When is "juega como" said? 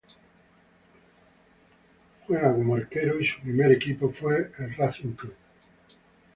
2.25-2.75